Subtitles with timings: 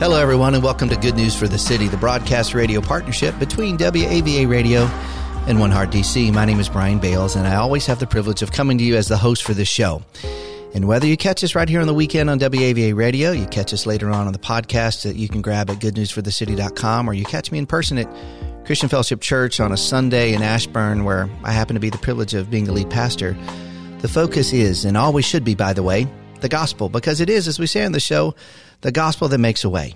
[0.00, 3.76] Hello, everyone, and welcome to Good News for the City, the broadcast radio partnership between
[3.76, 4.82] WAVA Radio
[5.48, 6.32] and One Heart DC.
[6.32, 8.94] My name is Brian Bales, and I always have the privilege of coming to you
[8.94, 10.00] as the host for this show.
[10.72, 13.72] And whether you catch us right here on the weekend on WAVA Radio, you catch
[13.74, 17.50] us later on on the podcast that you can grab at goodnewsforthecity.com, or you catch
[17.50, 18.08] me in person at
[18.66, 22.34] Christian Fellowship Church on a Sunday in Ashburn, where I happen to be the privilege
[22.34, 23.36] of being the lead pastor.
[23.98, 26.06] The focus is, and always should be, by the way,
[26.40, 28.36] the gospel, because it is, as we say on the show,
[28.80, 29.94] the gospel that makes a way.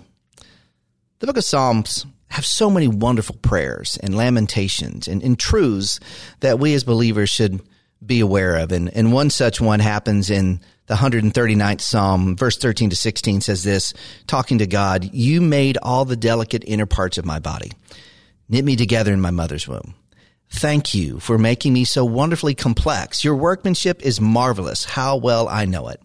[1.18, 6.00] The book of Psalms have so many wonderful prayers and lamentations and, and truths
[6.40, 7.60] that we as believers should
[8.04, 8.72] be aware of.
[8.72, 13.62] And, and one such one happens in the 139th Psalm, verse 13 to 16 says
[13.62, 13.94] this,
[14.26, 17.70] talking to God, You made all the delicate inner parts of my body,
[18.48, 19.94] knit me together in my mother's womb.
[20.50, 23.24] Thank you for making me so wonderfully complex.
[23.24, 24.84] Your workmanship is marvelous.
[24.84, 26.00] How well I know it.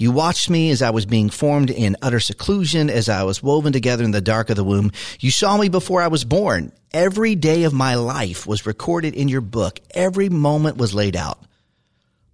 [0.00, 3.74] You watched me as I was being formed in utter seclusion, as I was woven
[3.74, 4.92] together in the dark of the womb.
[5.20, 6.72] You saw me before I was born.
[6.94, 9.78] Every day of my life was recorded in your book.
[9.90, 11.44] Every moment was laid out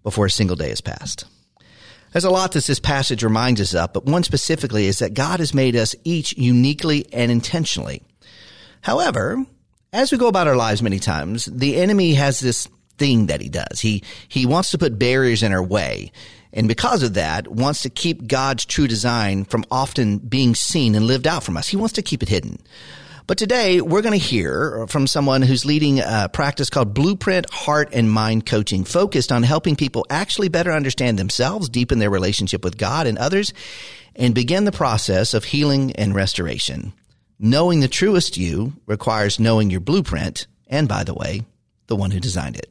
[0.04, 1.24] before a single day has passed.
[2.12, 5.40] There's a lot that this passage reminds us of, but one specifically is that God
[5.40, 8.00] has made us each uniquely and intentionally.
[8.80, 9.44] However,
[9.92, 13.48] as we go about our lives many times, the enemy has this thing that he
[13.48, 13.80] does.
[13.80, 16.12] He, he wants to put barriers in our way.
[16.56, 21.06] And because of that, wants to keep God's true design from often being seen and
[21.06, 21.68] lived out from us.
[21.68, 22.58] He wants to keep it hidden.
[23.26, 27.90] But today we're going to hear from someone who's leading a practice called Blueprint Heart
[27.92, 32.78] and Mind Coaching, focused on helping people actually better understand themselves, deepen their relationship with
[32.78, 33.52] God and others,
[34.14, 36.92] and begin the process of healing and restoration.
[37.38, 41.42] Knowing the truest you requires knowing your blueprint, and by the way,
[41.86, 42.70] the one who designed it.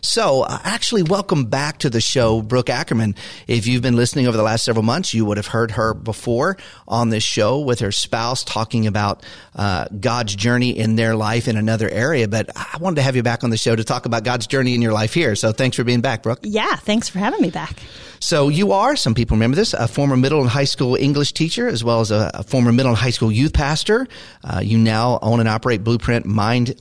[0.00, 3.16] So, uh, actually, welcome back to the show, Brooke Ackerman.
[3.46, 6.56] If you've been listening over the last several months, you would have heard her before
[6.86, 9.24] on this show with her spouse talking about
[9.56, 12.28] uh, God's journey in their life in another area.
[12.28, 14.74] But I wanted to have you back on the show to talk about God's journey
[14.74, 15.34] in your life here.
[15.34, 16.40] So, thanks for being back, Brooke.
[16.42, 17.76] Yeah, thanks for having me back.
[18.20, 21.68] So you are, some people remember this, a former middle and high school English teacher,
[21.68, 24.08] as well as a, a former middle and high school youth pastor.
[24.42, 26.74] Uh, you now own and operate Blueprint Mind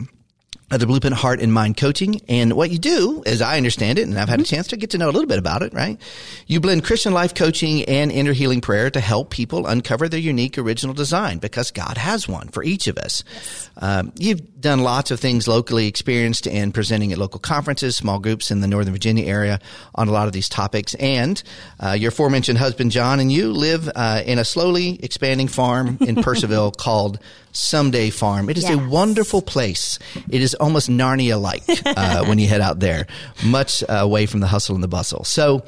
[0.70, 2.20] the Blueprint Heart and Mind Coaching.
[2.28, 4.90] And what you do, as I understand it, and I've had a chance to get
[4.92, 5.98] to know a little bit about it, right?
[6.46, 10.58] You blend Christian life coaching and inner healing prayer to help people uncover their unique
[10.58, 13.24] original design because God has one for each of us.
[13.32, 13.70] Yes.
[13.78, 18.52] Um, you've done lots of things locally experienced and presenting at local conferences, small groups
[18.52, 19.60] in the Northern Virginia area
[19.96, 20.96] on a lot of these topics.
[20.96, 21.42] And
[21.80, 26.16] uh, your aforementioned husband, Jon, and you live uh, in a slowly expanding farm in
[26.18, 27.20] Purcellville called
[27.52, 28.50] Someday Farm.
[28.50, 28.74] It is yes.
[28.74, 29.98] a wonderful place.
[30.30, 33.08] It is almost Narnia like uh, when you head out there,
[33.46, 35.24] much uh, away from the hustle and the bustle.
[35.24, 35.64] So,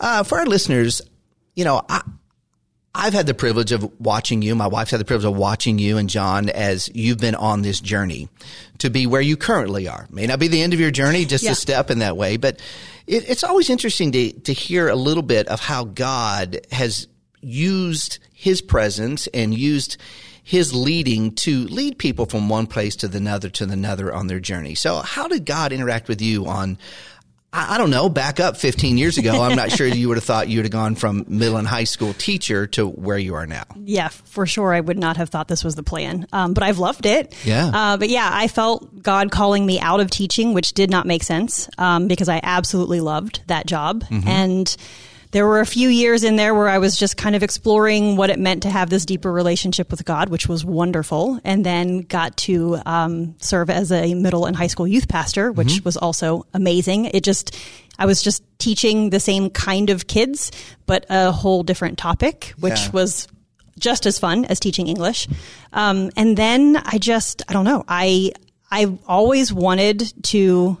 [0.00, 1.02] uh, for our listeners,
[1.54, 2.02] you know, I,
[2.94, 4.54] I've had the privilege of watching you.
[4.54, 7.80] My wife's had the privilege of watching you and Jon as you've been on this
[7.80, 8.28] journey
[8.78, 10.06] to be where you currently are.
[10.10, 11.52] May not be the end of your journey, just yeah.
[11.52, 12.60] a step in that way, but
[13.06, 17.08] it, it's always interesting to, to hear a little bit of how God has
[17.40, 19.96] used his presence and used
[20.42, 24.26] his leading to lead people from one place to the another to the another on
[24.26, 24.74] their journey.
[24.74, 26.78] So how did God interact with you on
[27.54, 30.48] I don't know, back up 15 years ago, I'm not sure you would have thought
[30.48, 33.64] you would have gone from middle and high school teacher to where you are now.
[33.76, 34.72] Yeah, for sure.
[34.72, 36.26] I would not have thought this was the plan.
[36.32, 37.36] Um, but I've loved it.
[37.44, 37.70] Yeah.
[37.74, 41.22] Uh, but yeah, I felt God calling me out of teaching, which did not make
[41.22, 44.04] sense um, because I absolutely loved that job.
[44.04, 44.26] Mm-hmm.
[44.26, 44.76] And
[45.32, 48.28] there were a few years in there where I was just kind of exploring what
[48.28, 51.40] it meant to have this deeper relationship with God, which was wonderful.
[51.42, 55.68] And then got to um, serve as a middle and high school youth pastor, which
[55.68, 55.84] mm-hmm.
[55.84, 57.06] was also amazing.
[57.06, 57.56] It just,
[57.98, 60.52] I was just teaching the same kind of kids,
[60.84, 62.90] but a whole different topic, which yeah.
[62.90, 63.26] was
[63.78, 65.28] just as fun as teaching English.
[65.72, 68.32] Um, and then I just, I don't know, I,
[68.70, 70.76] I always wanted to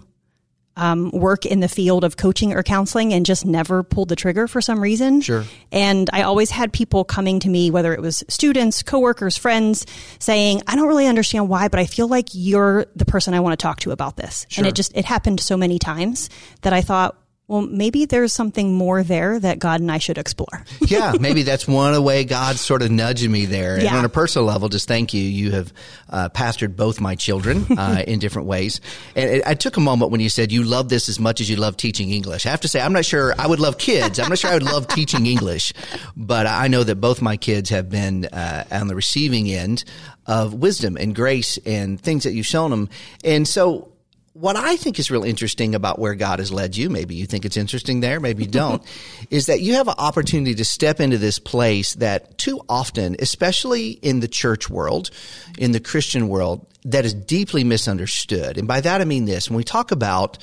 [0.76, 4.48] um, work in the field of coaching or counseling and just never pulled the trigger
[4.48, 5.20] for some reason.
[5.20, 5.44] Sure.
[5.70, 9.86] And I always had people coming to me, whether it was students, coworkers, friends,
[10.18, 13.58] saying, I don't really understand why, but I feel like you're the person I want
[13.58, 14.46] to talk to about this.
[14.48, 14.62] Sure.
[14.62, 16.30] And it just, it happened so many times
[16.62, 17.16] that I thought,
[17.48, 20.64] well, maybe there's something more there that God and I should explore.
[20.80, 23.74] yeah, maybe that's one way God's sort of nudging me there.
[23.74, 23.96] And Yeah.
[23.98, 25.22] on a personal level, just thank you.
[25.22, 25.72] You have
[26.08, 28.80] uh, pastored both my children uh, in different ways.
[29.14, 31.50] And it, I took a moment when you said you love this as much as
[31.50, 32.46] you love teaching English.
[32.46, 34.18] I have to say, I'm not sure I would love kids.
[34.18, 35.72] I'm not sure I would love teaching English,
[36.16, 39.84] but I know that both my kids have been uh, on the receiving end
[40.26, 42.88] of wisdom and grace and things that you've shown them.
[43.24, 43.91] And so
[44.34, 47.44] what I think is real interesting about where God has led you, maybe you think
[47.44, 48.82] it's interesting there, maybe you don't,
[49.30, 53.90] is that you have an opportunity to step into this place that too often, especially
[53.90, 55.10] in the church world,
[55.58, 58.56] in the Christian world, that is deeply misunderstood.
[58.56, 60.38] And by that I mean this, when we talk about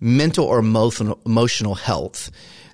[0.00, 2.30] mental or emotional, emotional health,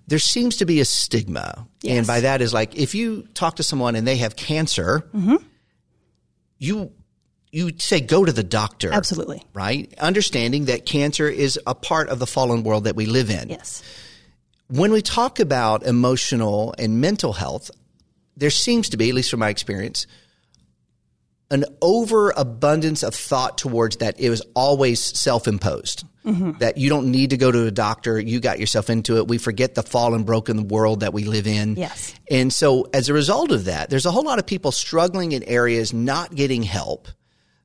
[0.06, 1.67] there seems to be a stigma.
[1.87, 5.37] And by that is like, if you talk to someone and they have cancer, mm-hmm.
[6.58, 6.93] you,
[7.54, 9.42] you say, go to the doctor Absolutely.
[9.54, 9.92] right?
[9.98, 13.48] Understanding that cancer is a part of the fallen world that we live in.
[13.48, 13.82] Yes.
[14.68, 17.70] When we talk about emotional and mental health,
[18.36, 20.06] there seems to be, at least from my experience,
[21.50, 26.04] an overabundance of thought towards that it was always self-imposed.
[26.24, 26.52] Mm-hmm.
[26.58, 29.28] That you don't need to go to a doctor, you got yourself into it.
[29.28, 31.76] We forget the fallen, broken world that we live in.
[31.76, 32.14] Yes.
[32.30, 35.42] And so as a result of that, there's a whole lot of people struggling in
[35.42, 37.08] areas not getting help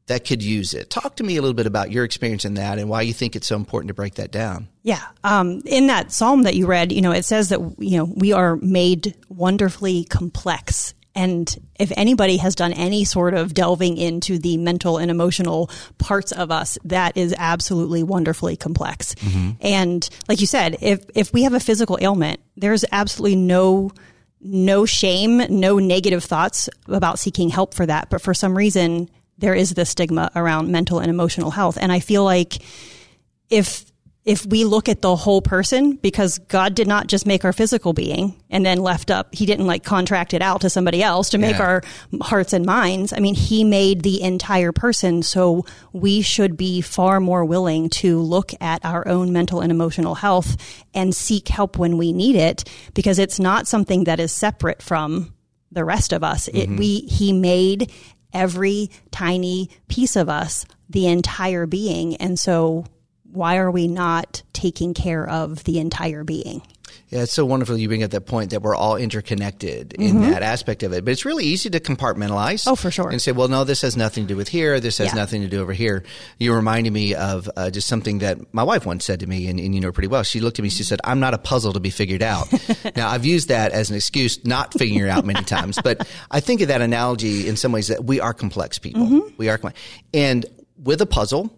[0.09, 0.89] that could use it.
[0.89, 3.35] Talk to me a little bit about your experience in that and why you think
[3.35, 4.67] it's so important to break that down.
[4.83, 5.01] Yeah.
[5.23, 8.33] Um, in that psalm that you read, you know, it says that, you know, we
[8.33, 10.93] are made wonderfully complex.
[11.13, 16.31] And if anybody has done any sort of delving into the mental and emotional parts
[16.31, 19.15] of us, that is absolutely wonderfully complex.
[19.61, 23.91] And like you said, if, if we have a physical ailment, there's absolutely no,
[24.41, 28.09] no shame, no negative thoughts about seeking help for that.
[28.09, 29.09] But for some reason,
[29.39, 31.77] there is this stigma around mental and emotional health.
[31.79, 32.61] And I feel like
[33.49, 33.89] if
[34.25, 37.93] if we look at the whole person because God did not just make our physical
[37.93, 41.37] being and then left up he didn't like contract it out to somebody else to
[41.37, 41.63] make Yeah.
[41.63, 41.83] our
[42.21, 47.19] hearts and minds I mean he made the entire person so we should be far
[47.19, 50.57] more willing to look at our own mental and emotional health
[50.93, 55.33] and seek help when we need it because it's not something that is separate from
[55.71, 56.77] the rest of us it mm-hmm.
[56.77, 57.91] we he made
[58.33, 62.15] every tiny piece of us the entire being.
[62.17, 62.85] And so
[63.31, 66.61] why are we not taking care of the entire being?
[67.09, 70.41] Yeah, it's so wonderful you bring up that point that we're all interconnected in that
[70.43, 71.05] aspect of it.
[71.05, 72.61] But it's really easy to compartmentalize.
[72.61, 72.69] Mm-hmm.
[72.69, 73.09] Oh, for sure.
[73.09, 74.79] And say, well, no, this has nothing to do with here.
[74.79, 75.13] This has Yeah.
[75.15, 76.03] nothing to do over here.
[76.39, 79.59] You reminded me of uh, just something that my wife once said to me, and,
[79.59, 80.23] and you know pretty well.
[80.23, 80.69] She looked at me.
[80.69, 82.47] She said, "I'm not a puzzle to be figured out."
[82.95, 86.39] now, I've used that as an excuse not figuring it out many times, but I
[86.39, 89.03] think of that analogy in some ways that we are complex people.
[89.05, 89.35] Mm-hmm.
[89.37, 89.59] We are,
[90.13, 90.45] and
[90.77, 91.55] with a puzzle.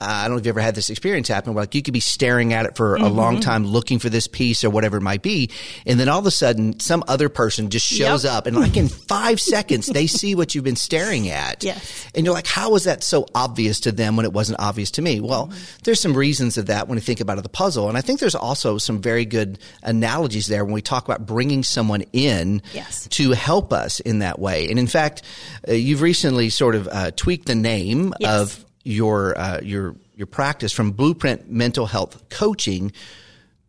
[0.00, 1.94] Uh, I don't know if you ever had this experience happen where like you could
[1.94, 3.16] be staring at it for a Mm-hmm.
[3.16, 5.50] long time looking for this piece or whatever it might be.
[5.86, 8.32] And then all of a sudden some other person just shows Yep.
[8.32, 11.62] up and like in five seconds they see what you've been staring at.
[11.62, 12.06] Yes.
[12.14, 15.02] And you're like, how was that so obvious to them when it wasn't obvious to
[15.02, 15.20] me?
[15.20, 15.62] Well, Mm-hmm.
[15.84, 17.88] there's some reasons of that when you think about it, the puzzle.
[17.88, 21.62] And I think there's also some very good analogies there when we talk about bringing
[21.62, 23.06] someone in Yes.
[23.12, 24.68] to help us in that way.
[24.68, 25.22] And in fact,
[25.68, 28.40] uh, you've recently sort of uh, tweaked the name Yes.
[28.40, 32.92] of your uh, your your practice from Blueprint Mental Health Coaching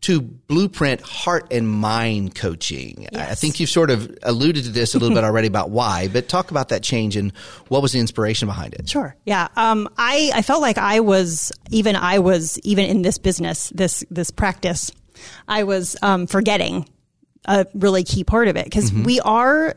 [0.02, 3.08] to Blueprint Heart and Mind Coaching.
[3.16, 6.08] I- I think you've sort of alluded to this a little bit already about why,
[6.10, 7.32] but talk about that change and
[7.70, 8.88] what was the inspiration behind it.
[8.88, 9.16] Sure.
[9.26, 9.48] Yeah.
[9.56, 14.04] Um, I, I felt like I was, even I was, even in this business, this,
[14.12, 14.92] this practice,
[15.48, 16.88] I was, um, forgetting
[17.46, 19.76] a really key part of it because we are,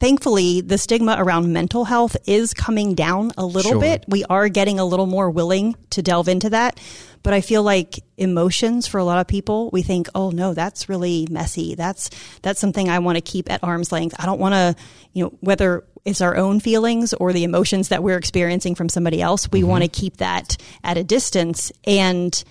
[0.00, 3.80] thankfully, the stigma around mental health is coming down a little Sure.
[3.80, 4.04] bit.
[4.08, 6.80] We are getting a little more willing to delve into that.
[7.22, 10.88] But I feel like emotions for a lot of people, we think, oh no, that's
[10.88, 11.74] really messy.
[11.74, 12.08] That's,
[12.40, 14.16] that's something I want to keep at arm's length.
[14.18, 14.74] I don't want to,
[15.12, 19.20] you know, whether it's our own feelings or the emotions that we're experiencing from somebody
[19.20, 19.68] else, we mm-hmm.
[19.68, 21.72] want to keep that at a distance.
[21.84, 22.42] And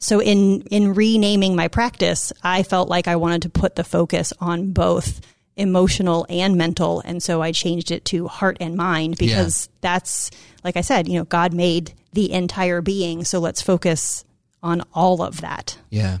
[0.00, 4.32] so in, in renaming my practice, I felt like I wanted to put the focus
[4.40, 5.20] on both
[5.58, 7.02] emotional and mental.
[7.04, 10.30] And so I changed it to heart and mind because that's,
[10.64, 13.24] like I said, you know, God made the entire being.
[13.24, 14.24] So let's focus
[14.62, 15.76] on all of that.
[15.90, 16.18] Yeah.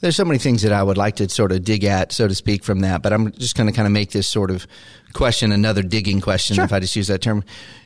[0.00, 2.34] There's so many things that I would like to sort of dig at, so to
[2.34, 4.66] speak, from that, but I'm just going to kind of make this sort of
[5.12, 6.64] question another digging question, Sure.
[6.64, 7.44] if I just use that term.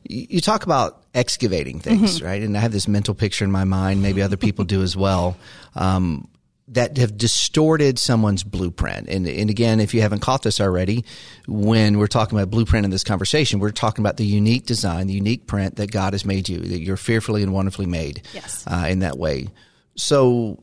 [0.09, 2.43] You you talk about excavating things, right?
[2.43, 5.37] And I have this mental picture in my mind, maybe other people do as well,
[5.75, 6.29] um,
[6.68, 9.06] that have distorted someone's blueprint.
[9.09, 11.04] And, and again, if you haven't caught this already,
[11.47, 15.12] when we're talking about blueprint in this conversation, we're talking about the unique design, the
[15.12, 18.64] unique print that God has made you, that you're fearfully and wonderfully made Yes.
[18.66, 19.49] uh, in that way.
[19.97, 20.62] So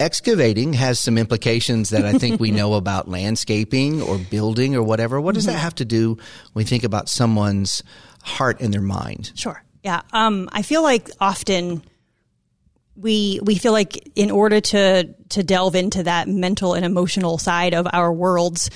[0.00, 5.20] excavating has some implications that I think we know about landscaping or building or whatever.
[5.20, 6.14] What does that have to do
[6.52, 7.82] when we think about someone's
[8.22, 9.32] heart and their mind?
[9.34, 9.62] Sure.
[9.82, 10.02] Yeah.
[10.12, 11.82] Um, I feel like often
[12.96, 17.74] we we feel like in order to to delve into that mental and emotional side
[17.74, 18.70] of our worlds,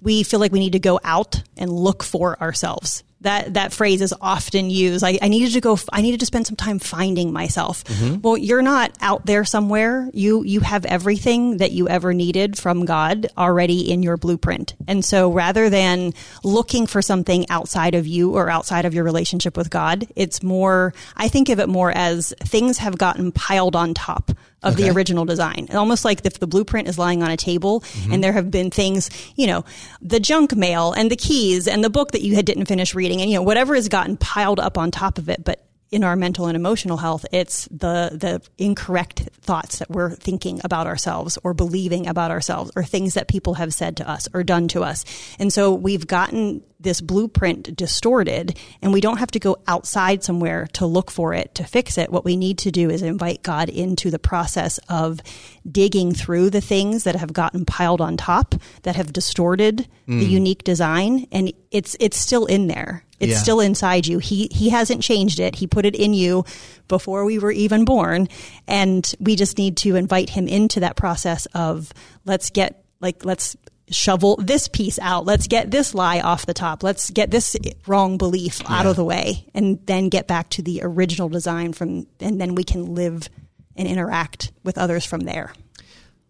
[0.00, 3.02] we feel like we need to go out and look for ourselves.
[3.22, 5.02] That that phrase is often used.
[5.02, 5.78] I, I needed to go.
[5.92, 7.82] I needed to spend some time finding myself.
[7.84, 8.20] Mm-hmm.
[8.20, 10.10] Well, you're not out there somewhere.
[10.12, 14.74] You you have everything that you ever needed from God already in your blueprint.
[14.86, 16.12] And so, rather than
[16.44, 20.92] looking for something outside of you or outside of your relationship with God, it's more.
[21.16, 24.32] I think of it more as things have gotten piled on top
[24.62, 25.68] of the original design.
[25.72, 28.12] Almost like if the blueprint is lying on a table mm-hmm.
[28.12, 29.64] and there have been things, you know,
[30.00, 33.20] the junk mail and the keys and the book that you had didn't finish reading
[33.20, 35.44] and, you know, whatever has gotten piled up on top of it.
[35.44, 40.60] But in our mental and emotional health, it's the, the incorrect thoughts that we're thinking
[40.64, 44.42] about ourselves or believing about ourselves or things that people have said to us or
[44.42, 45.04] done to us.
[45.38, 50.68] And so we've gotten this blueprint distorted and we don't have to go outside somewhere
[50.72, 52.10] to look for it to fix it.
[52.10, 55.20] What we need to do is invite God into the process of
[55.70, 60.30] digging through the things that have gotten piled on top that have distorted the mm.
[60.30, 63.02] unique design and it's it's still in there.
[63.18, 63.38] It's Yeah.
[63.38, 64.18] still inside you.
[64.20, 65.56] He he hasn't changed it.
[65.56, 66.44] He put it in you
[66.86, 68.28] before we were even born
[68.68, 71.92] and we just need to invite him into that process of
[72.24, 73.56] let's get like let's
[73.90, 75.24] shovel this piece out.
[75.24, 76.82] Let's get this lie off the top.
[76.82, 80.80] Let's get this wrong belief out of the way and then get back to the
[80.82, 83.28] original design from and then we can live
[83.76, 85.52] and interact with others from there.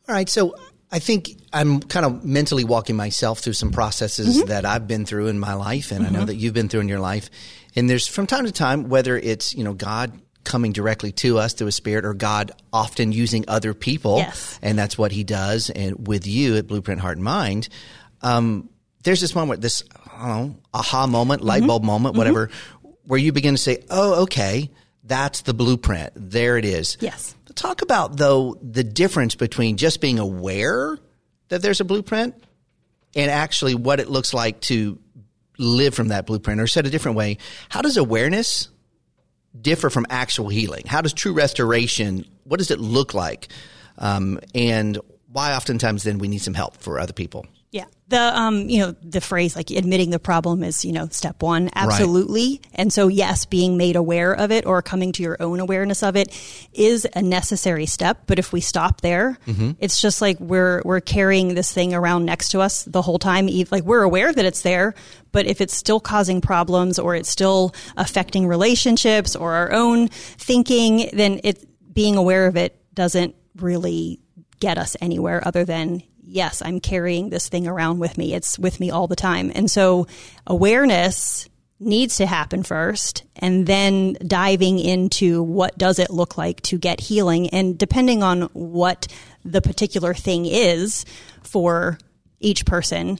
[0.08, 0.28] All right.
[0.28, 0.54] So
[0.90, 4.48] I think I'm kind of mentally walking myself through some processes mm-hmm.
[4.48, 6.26] that I've been through in my life, and I know mm-hmm.
[6.26, 7.28] that you've been through in your life.
[7.74, 10.12] And there's from time to time, whether it's you know God
[10.46, 14.58] coming directly to us through a spirit, or God often using other people, Yes.
[14.62, 15.68] and that's what He does.
[15.68, 17.68] And with you at Blueprint Heart and Mind,
[18.22, 18.70] um,
[19.02, 19.82] there's this moment, this
[20.18, 22.48] I don't know, aha moment, light bulb moment, whatever,
[23.04, 24.70] where you begin to say, "Oh, okay."
[25.04, 26.12] That's the blueprint.
[26.16, 26.96] There it is.
[27.00, 27.36] Yes.
[27.54, 30.98] Talk about though the difference between just being aware
[31.48, 32.34] that there's a blueprint
[33.14, 34.98] and actually what it looks like to
[35.58, 37.38] live from that blueprint or said a different way,
[37.68, 38.68] how does awareness
[39.62, 40.84] differ from actual healing?
[40.86, 43.48] How does true restoration, what does it look like?
[43.98, 44.98] Um, and
[45.30, 47.46] why oftentimes then we need some help for other people?
[47.76, 47.84] Yeah.
[48.08, 51.68] The um, you know, the phrase like admitting the problem is, you know, step one.
[51.74, 52.60] Absolutely.
[52.74, 56.16] And so yes, being made aware of it or coming to your own awareness of
[56.16, 56.32] it
[56.72, 58.22] is a necessary step.
[58.26, 59.38] But if we stop there,
[59.80, 63.48] it's just like we're we're carrying this thing around next to us the whole time.
[63.70, 64.94] Like we're aware that it's there,
[65.32, 71.10] but if it's still causing problems or it's still affecting relationships or our own thinking,
[71.12, 74.20] then it being aware of it doesn't really
[74.60, 78.34] get us anywhere other than yes, I'm carrying this thing around with me.
[78.34, 79.52] It's with me all the time.
[79.54, 80.06] And so
[80.46, 86.78] awareness needs to happen first and then diving into what does it look like to
[86.78, 89.06] get healing and depending on what
[89.44, 91.04] the particular thing is
[91.42, 91.98] for
[92.40, 93.18] each person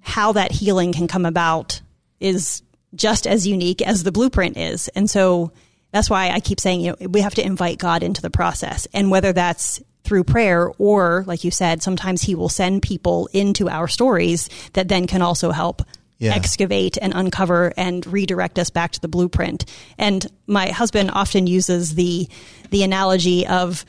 [0.00, 1.80] how that healing can come about
[2.18, 5.52] is just as unique as the blueprint is and so
[5.92, 8.88] that's why I keep saying, you know, we have to invite God into the process.
[8.94, 13.68] And whether that's through prayer or, like you said, sometimes He will send people into
[13.68, 15.82] our stories that then can also help
[16.18, 16.34] Yeah.
[16.34, 19.64] excavate and uncover and redirect us back to the blueprint.
[19.98, 22.28] And my husband often uses the
[22.70, 23.84] the analogy of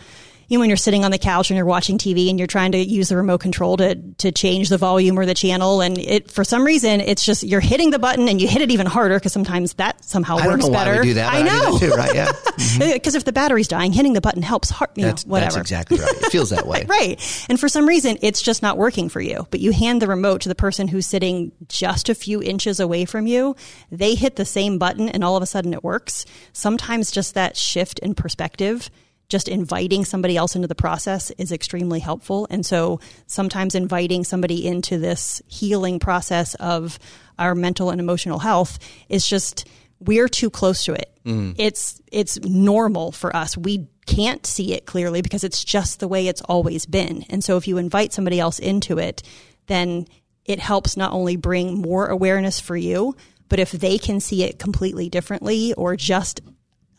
[0.53, 2.72] you know, when you're sitting on the couch and you're watching TV and you're trying
[2.74, 6.29] to use the remote control to to change the volume or the channel, and it
[6.31, 9.17] for some reason it's just you're hitting the button and you hit it even harder
[9.17, 11.01] because sometimes that somehow I works better.
[11.01, 11.33] do that.
[11.33, 12.15] I I, know do that too, right?
[12.15, 12.93] Yeah.
[12.93, 14.69] because if the battery's dying, hitting the button helps.
[14.69, 15.55] Hard, you That's, know, whatever.
[15.55, 16.12] that's exactly right.
[16.13, 16.86] It feels that way.
[16.93, 17.45] Right.
[17.50, 19.48] And for some reason, it's just not working for you.
[19.50, 23.05] But you hand the remote to the person who's sitting just a few inches away
[23.05, 23.55] from you.
[23.91, 26.25] They hit the same button and all of a sudden it works.
[26.51, 28.91] Sometimes just that shift in perspective,
[29.34, 32.46] just inviting somebody else into the process is extremely helpful.
[32.52, 37.00] And so sometimes inviting somebody into this healing process of
[37.40, 38.78] our mental and emotional health
[39.10, 39.68] is just,
[40.00, 41.12] we're too close to it.
[41.25, 41.54] Mm-hmm.
[41.58, 43.58] It's, it's normal for us.
[43.58, 47.25] We can't see it clearly because it's just the way it's always been.
[47.28, 49.24] And so if you invite somebody else into it,
[49.66, 50.06] then
[50.46, 53.16] it helps not only bring more awareness for you,
[53.50, 56.42] but if they can see it completely differently or just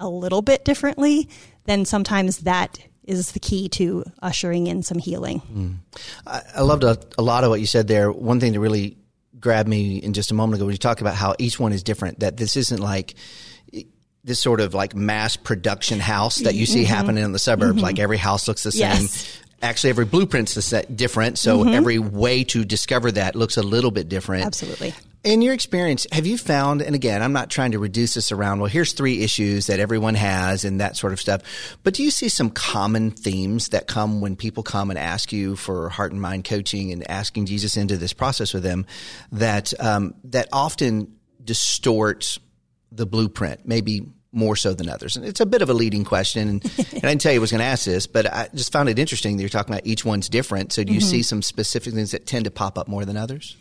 [0.00, 1.29] a little bit differently,
[1.64, 5.38] then sometimes that is the key to ushering in some healing.
[5.40, 5.73] Hmm.
[6.26, 8.11] I loved a, a lot of what you said there.
[8.11, 8.97] One thing that really
[9.38, 11.83] grabbed me in just a moment ago when you talk about how each one is
[11.83, 13.14] different, that this isn't like
[14.25, 16.94] this sort of like mass production house that you see mm-hmm.
[16.94, 17.76] happening in the suburbs.
[17.76, 17.85] Mm-hmm.
[17.85, 18.90] Like every house looks the same.
[18.90, 19.02] Mm-hmm.
[19.02, 19.40] Yes.
[19.61, 21.38] actually every blueprint's the set different.
[21.38, 21.75] So mm-hmm.
[21.75, 24.47] every way to discover that looks a little bit different.
[24.47, 24.94] Absolutely.
[25.25, 28.61] In your experience, have you found, and again, I'm not trying to reduce this around,
[28.61, 31.40] well, here's three issues that everyone has and that sort of stuff,
[31.83, 35.57] but do you see some common themes that come when people come and ask you
[35.57, 38.85] for heart and mind coaching and asking Jesus into this process with them
[39.33, 42.38] that, um, that often distort
[42.93, 45.16] the blueprint, maybe more so than others?
[45.16, 47.40] And it's a bit of a leading question, and, and I didn't tell you I
[47.40, 49.87] was going to ask this, but I just found it interesting that you're talking about
[49.87, 50.75] each one's different.
[50.75, 53.57] So do you see some specific things that tend to pop up more than others?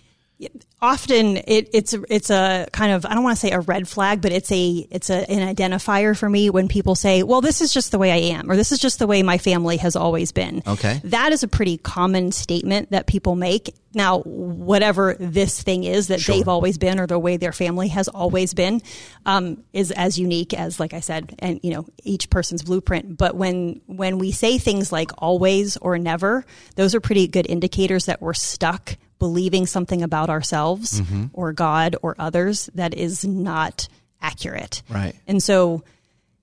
[0.83, 4.21] Often it, it's it's a kind of I don't want to say a red flag,
[4.21, 7.73] but it's a it's a, an identifier for me when people say, "Well, this is
[7.73, 10.31] just the way I am," or "This is just the way my family has always
[10.31, 10.99] been." Okay.
[11.05, 13.73] that is a pretty common statement that people make.
[13.95, 18.07] Now, whatever this thing is that they've always been, or the way their family has
[18.07, 18.81] always been,
[19.25, 23.17] um, is as unique as, like I said, and you know each person's blueprint.
[23.17, 26.43] But when when we say things like always or never,
[26.75, 28.97] those are pretty good indicators that we're stuck
[29.27, 31.01] believing something about ourselves
[31.31, 33.87] or God or others that is not
[34.21, 34.83] accurate.
[34.89, 35.15] Right.
[35.27, 35.83] And so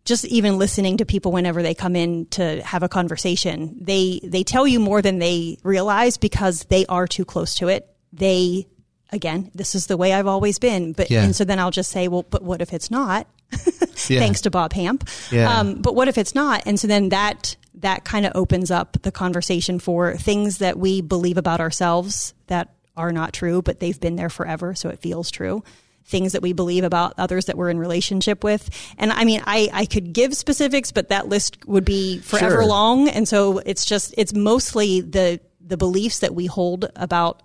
[0.06, 4.44] just even listening to people whenever they come in to have a conversation, they they
[4.44, 7.82] tell you more than they realize because they are too close to it.
[8.12, 8.66] They
[9.12, 10.92] again, this is the way I've always been.
[10.94, 11.24] But Yeah.
[11.24, 13.26] and so then I'll just say, well, but what if it's not?
[14.08, 14.20] Yeah.
[14.20, 15.06] Thanks to Bob Hamp.
[15.30, 15.58] Yeah.
[15.58, 16.62] Um, but what if it's not?
[16.64, 21.00] And so then that that kind of opens up the conversation for things that we
[21.00, 25.30] believe about ourselves that are not true, but they've been there forever, so it feels
[25.30, 25.62] true.
[26.04, 28.68] Things that we believe about others that we're in relationship with.
[28.98, 32.66] And I mean, I, I could give specifics, but that list would be forever Sure.
[32.66, 33.08] long.
[33.08, 37.42] And so it's just, it's mostly the, the beliefs that we hold about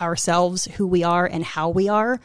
[0.00, 2.18] ourselves, who we are and how we are.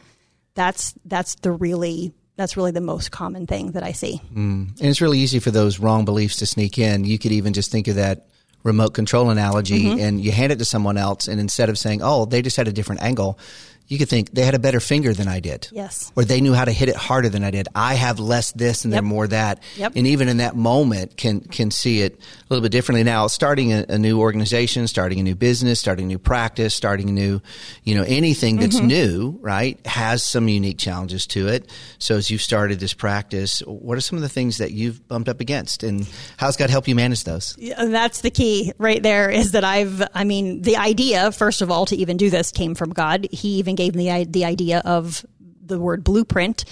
[0.54, 4.20] That's, that's the really, that's really the most common thing that I see.
[4.34, 7.04] And it's really easy for those wrong beliefs to sneak in.
[7.04, 8.26] You could even just think of that
[8.62, 10.00] remote control analogy Mm-hmm.
[10.00, 12.66] and you hand it to someone else and instead of saying, "Oh, they just had
[12.66, 13.38] a different angle,"
[13.86, 15.68] you could think they had a better finger than I did.
[15.70, 16.10] Yes.
[16.16, 17.68] Or they knew how to hit it harder than I did.
[17.74, 19.62] I have less this and they're more that.
[19.76, 19.92] Yep.
[19.96, 23.04] And even in that moment can can see it a little bit differently.
[23.04, 27.08] Now, starting a, a new organization, starting a new business, starting a new practice, starting
[27.10, 27.40] a new,
[27.82, 28.86] you know, anything that's Mm-hmm.
[28.86, 31.70] new, right, has some unique challenges to it.
[31.98, 35.28] So as you've started this practice, what are some of the things that you've bumped
[35.28, 37.54] up against and how's God help you manage those?
[37.58, 41.70] Yeah, That's the key right there is that I've, I mean, the idea, first of
[41.70, 43.28] all, to even do this came from God.
[43.30, 45.24] He even gave me the, the idea of
[45.64, 46.64] the word blueprint.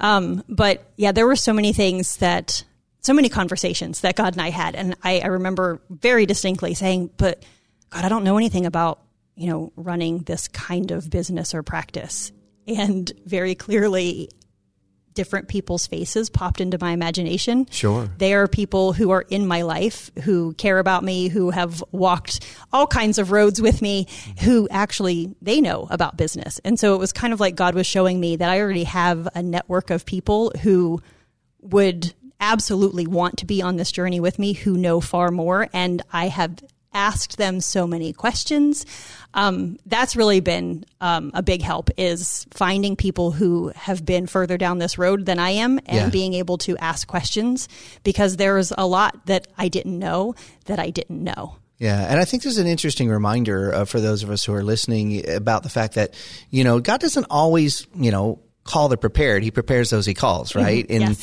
[0.00, 2.64] Um, but yeah, there were so many things that,
[3.00, 4.74] so many conversations that God and I had.
[4.74, 7.44] And I, I remember very distinctly saying, but
[7.90, 9.00] God, I don't know anything about,
[9.36, 12.32] you know, running this kind of business or practice.
[12.66, 14.28] And very clearly,
[15.14, 17.66] different people's faces popped into my imagination.
[17.70, 18.08] Sure.
[18.18, 22.44] They are people who are in my life, who care about me, who have walked
[22.72, 24.06] all kinds of roads with me,
[24.42, 26.60] who actually they know about business.
[26.64, 29.28] And so it was kind of like God was showing me that I already have
[29.34, 31.00] a network of people who
[31.60, 35.68] would absolutely want to be on this journey with me, who know far more.
[35.72, 36.56] And I have
[36.92, 38.84] asked them so many questions.
[39.34, 44.58] Um, that's really been um, a big help is finding people who have been further
[44.58, 46.08] down this road than I am and Yeah.
[46.10, 47.68] being able to ask questions
[48.02, 50.34] because there's a lot that I didn't know
[50.66, 51.56] that I didn't know.
[51.78, 54.62] Yeah, and I think there's an interesting reminder uh, for those of us who are
[54.62, 56.12] listening about the fact that
[56.50, 60.54] you know God doesn't always you know call the prepared; He prepares those He calls,
[60.54, 60.86] right?
[60.90, 61.16] And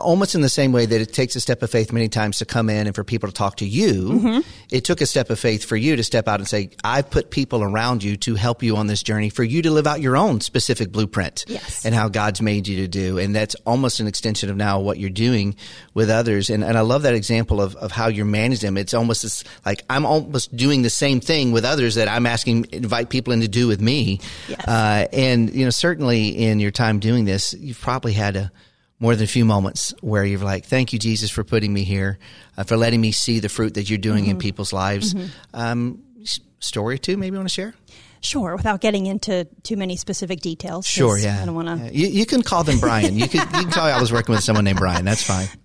[0.00, 2.44] almost in the same way that it takes a step of faith many times to
[2.44, 5.64] come in and for people to talk to you, it took a step of faith
[5.64, 8.76] for you to step out and say, "I've put people around you to help you
[8.76, 11.84] on this journey for you to live out your own specific blueprint Yes.
[11.84, 14.98] and how God's made you to do." And that's almost an extension of now what
[14.98, 15.56] you're doing
[15.94, 16.48] with others.
[16.48, 18.78] And and I love that example of of how you manage them.
[18.78, 22.66] It's almost this, like I'm almost doing the same thing with others that I'm asking
[22.72, 24.20] invite people in to do with me.
[24.48, 24.60] Yes.
[24.66, 28.52] Uh, and you know, certainly in your time doing this, you've probably had a
[29.00, 32.18] more than a few moments where you're like, "Thank you, Jesus, for putting me here,
[32.56, 35.14] uh, for letting me see the fruit that you're doing in people's lives."
[35.52, 37.74] Um, s- story or two, maybe you want to share?
[38.20, 40.86] Sure, without getting into too many specific details.
[40.86, 41.42] Sure, yeah.
[41.42, 41.84] I don't want to.
[41.86, 41.90] Yeah.
[41.92, 43.18] You, you can call them Brian.
[43.18, 45.04] You can you can tell I was working with someone named Brian.
[45.04, 45.48] That's fine.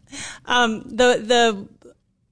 [0.45, 1.67] Um, the the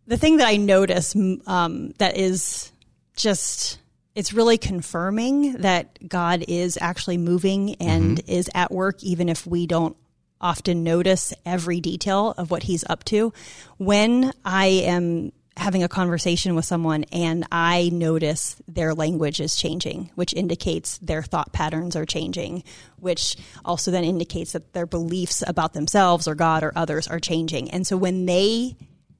[0.08, 2.72] the thing that I notice um, that is
[3.16, 3.78] just
[4.18, 8.32] it's really confirming that God is actually moving and mm-hmm.
[8.32, 9.96] is at work, even if we don't
[10.42, 13.32] often notice every detail of what He's up to.
[13.78, 20.10] When I am having a conversation with someone and I notice their language is changing,
[20.16, 22.64] which indicates their thought patterns are changing,
[22.98, 27.70] which also then indicates that their beliefs about themselves or God or others are changing.
[27.70, 28.78] And so when they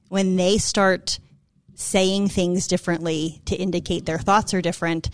[0.10, 1.20] when they start
[1.78, 5.10] saying things differently to indicate their thoughts are different,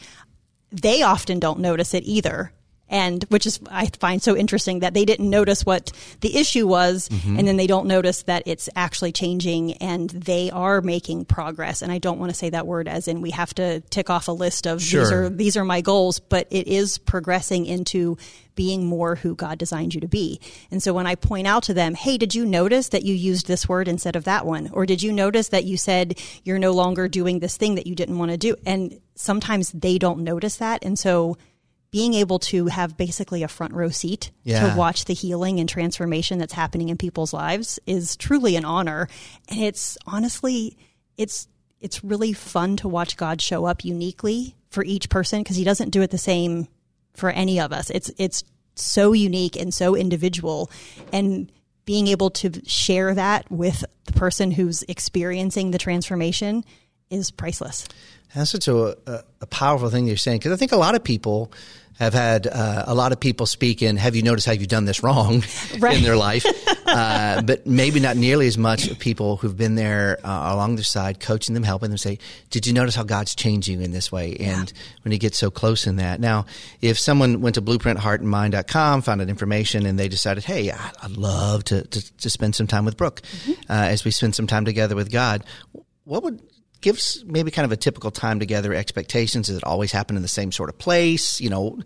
[0.72, 2.52] they often don't notice it either
[2.94, 7.10] and which is I find so interesting that they didn't notice what the issue was,
[7.10, 7.40] mm-hmm.
[7.40, 11.82] and then they don't notice that it's actually changing, and they are making progress.
[11.82, 14.28] And I don't want to say that word as in we have to tick off
[14.28, 15.02] a list of sure.
[15.02, 18.16] these are these are my goals, but it is progressing into
[18.56, 20.40] being more who God designed you to be.
[20.70, 23.48] And so when I point out to them, hey, did you notice that you used
[23.48, 24.70] this word instead of that one?
[24.72, 27.96] Or did you notice that you said you're no longer doing this thing that you
[27.96, 28.56] didn't want to do?
[28.64, 30.84] And sometimes they don't notice that.
[30.84, 31.36] And so
[31.94, 34.68] being able to have basically a front row seat yeah.
[34.68, 39.08] to watch the healing and transformation that's happening in people's lives is truly an honor.
[39.48, 40.76] And it's honestly,
[41.18, 41.48] it's,
[41.80, 45.92] it's really fun to watch God show up uniquely for each person because he doesn't
[45.92, 46.68] do it the same
[47.14, 47.92] for any of us.
[47.92, 50.72] It's, it's so unique and so individual
[51.12, 51.52] and
[51.86, 56.66] being able to share that with the person who's experiencing the transformation
[57.14, 57.88] is priceless.
[58.36, 61.04] That's such a, a, a powerful thing you're saying because I think a lot of
[61.04, 61.52] people
[62.00, 64.86] have had uh, a lot of people speak in, have you noticed how you've done
[64.86, 65.44] this wrong
[65.78, 65.98] right.
[65.98, 66.46] in their life?
[66.88, 71.20] uh, but maybe not nearly as much people who've been there uh, along their side,
[71.20, 72.18] coaching them, helping them say,
[72.50, 74.36] did you notice how God's changing you in this way?
[74.40, 74.82] And yeah.
[75.04, 76.20] when you get so close in that.
[76.20, 76.46] Now,
[76.82, 81.84] if someone went to blueprintheartandmind.com, found out information, and they decided, hey, I'd love to,
[81.84, 83.54] to, to spend some time with Brooke mm-hmm.
[83.70, 85.44] Uh, as we spend some time together with God,
[86.04, 86.42] what would
[86.84, 89.48] gives maybe kind of a typical time together expectations.
[89.48, 91.42] Does it always happen in the same sort of place?
[91.42, 91.80] You know,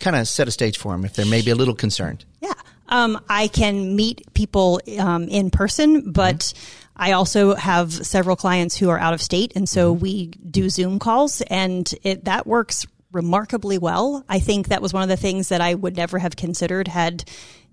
[0.00, 2.24] kind of set a stage for them if they're maybe a little concerned.
[2.40, 2.54] Yeah.
[2.88, 6.92] Um, I can meet people um, in person, but mm-hmm.
[6.96, 10.02] I also have several clients who are out of state, and so mm-hmm.
[10.02, 14.24] we do Zoom calls, and it that works remarkably well.
[14.28, 17.24] I think that was one of the things that I would never have considered had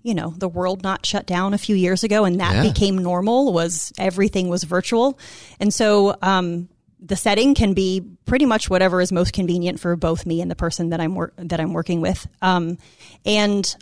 [0.06, 2.62] you know the world not shut down a few years ago and that yeah.
[2.62, 5.18] became normal was everything was virtual
[5.58, 6.68] and so um,
[7.00, 10.54] the setting can be pretty much whatever is most convenient for both me and the
[10.54, 12.78] person that I'm wor- that I'm working with um,
[13.24, 13.76] and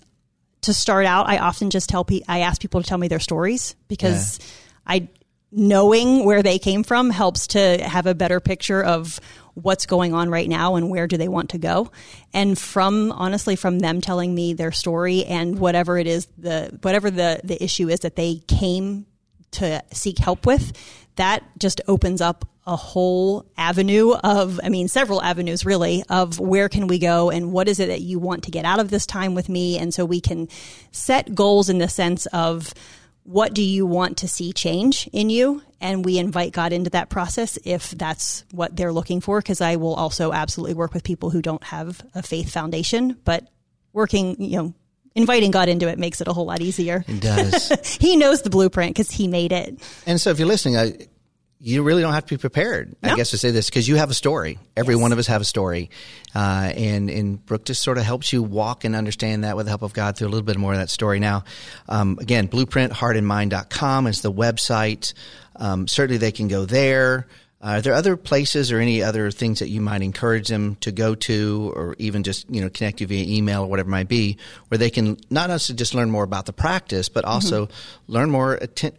[0.63, 3.21] to start out I often just tell people I ask people to tell me their
[3.21, 4.47] stories because yeah.
[4.87, 5.09] I
[5.57, 9.21] knowing where they came from helps to have a better picture of
[9.55, 11.91] what's going on right now and where do they want to go.
[12.33, 17.11] And from honestly, from them telling me their story and whatever it is, the whatever
[17.11, 19.07] the the issue is that they came
[19.53, 20.73] to seek help with,
[21.15, 26.69] that just opens up a whole avenue of, I mean, several avenues really of where
[26.69, 29.07] can we go and what is it that you want to get out of this
[29.07, 29.79] time with me.
[29.79, 30.49] And so we can
[30.91, 32.73] set goals in the sense of,
[33.25, 35.63] what do you want to see change in you?
[35.81, 39.41] And we invite God into that process if that's what they're looking for.
[39.41, 43.49] Because I will also absolutely work with people who don't have a faith foundation, but
[43.93, 44.75] working, you know,
[45.15, 47.05] inviting God into it makes it a whole lot easier.
[47.07, 47.97] It does.
[48.01, 49.79] he knows the blueprint because he made it.
[50.07, 51.09] And so if you're listening, I,
[51.67, 53.13] you really don't have to be prepared, no.
[53.13, 54.59] I guess, to say this because you have a story.
[54.77, 55.01] Every yes.
[55.01, 55.89] one of us have a story,
[56.35, 59.71] uh, and and Brooke just sort of helps you walk and understand that with the
[59.71, 61.21] help of God through a little bit more of that story.
[61.21, 61.45] Now,
[61.89, 65.15] um, again, blueprintheartandmind.com is the website.
[65.57, 67.29] Um, certainly, they can go there.
[67.63, 70.93] Uh, are there other places or any other things that you might encourage them to
[70.93, 74.09] go to, or even just you know connect you via email or whatever it might
[74.09, 74.37] be,
[74.69, 78.13] where they can not necessarily just learn more about the practice, but also mm-hmm.
[78.13, 78.99] learn more atten-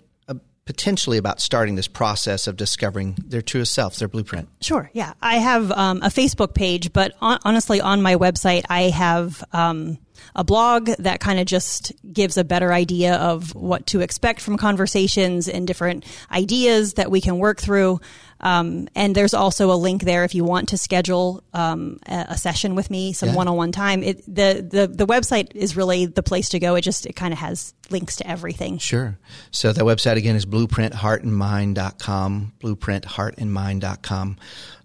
[0.65, 4.49] potentially about starting this process of discovering their truest self, their blueprint?
[4.61, 4.89] Sure.
[4.93, 5.13] Yeah.
[5.21, 9.99] I have um, a Facebook page, but on, honestly, on my website, I have um,
[10.35, 14.57] a blog that kind of just gives a better idea of what to expect from
[14.57, 17.99] conversations and different ideas that we can work through.
[18.45, 22.37] Um, and there's also a link there if you want to schedule um, a, a,
[22.37, 23.35] session with me, some yeah.
[23.35, 24.03] one-on-one time.
[24.03, 26.75] It, the the the website is really the place to go.
[26.75, 28.77] It just it kind of has links to everything.
[28.77, 29.17] Sure.
[29.49, 34.37] So that website again is blueprintheartandmind.com, blueprintheartandmind.com.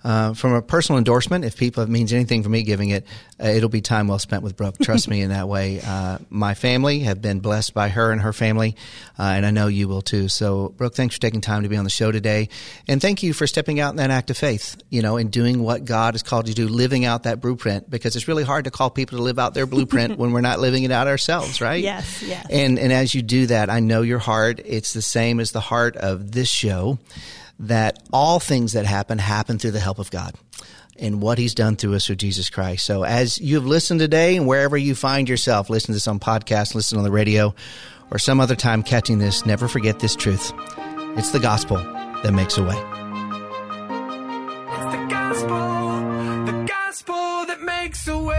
[0.02, 3.06] Uh, from a personal endorsement, if people it means anything for me giving it,
[3.42, 4.76] uh, it'll be time well spent with Brooke.
[4.80, 5.80] Trust me in that way.
[5.84, 8.76] Uh, my family have been blessed by her and her family,
[9.18, 10.28] uh, and I know you will too.
[10.28, 12.48] So, Brooke, thanks for taking time to be on the show today,
[12.88, 14.80] and thank you for stepping out in that act of faith.
[14.88, 17.90] You know, and doing what God has called you to do, living out that blueprint.
[17.90, 20.60] Because it's really hard to call people to live out their blueprint when we're not
[20.60, 21.82] living it out ourselves, right?
[21.82, 22.46] Yes, yes.
[22.48, 24.60] And and as you do that, I know your heart.
[24.64, 26.98] It's the same as the heart of this show
[27.60, 30.34] that all things that happen happen through the help of God
[30.98, 32.84] and what he's done through us through Jesus Christ.
[32.84, 36.74] So as you've listened today and wherever you find yourself, listen to this on podcast,
[36.74, 37.54] listen on the radio,
[38.10, 40.52] or some other time catching this, never forget this truth.
[41.16, 42.76] It's the gospel that makes a way.
[44.72, 48.38] It's the gospel, the gospel that makes a way.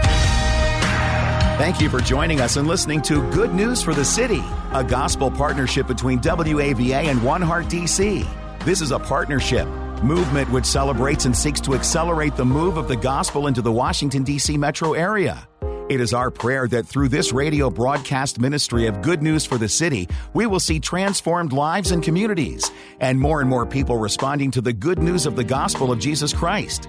[1.58, 5.30] Thank you for joining us and listening to Good News for the City, a gospel
[5.30, 8.26] partnership between WAVA and One Heart DC.
[8.64, 9.66] This is a partnership
[10.04, 14.22] movement which celebrates and seeks to accelerate the move of the gospel into the Washington,
[14.22, 14.56] D.C.
[14.56, 15.48] metro area.
[15.88, 19.68] It is our prayer that through this radio broadcast ministry of good news for the
[19.68, 22.70] city, we will see transformed lives and communities,
[23.00, 26.32] and more and more people responding to the good news of the gospel of Jesus
[26.32, 26.88] Christ.